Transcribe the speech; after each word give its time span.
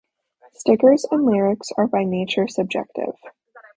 Stickers 0.53 1.05
and 1.11 1.27
lyrics 1.27 1.69
are 1.77 1.85
by 1.85 2.03
nature 2.05 2.47
subjective. 2.47 3.13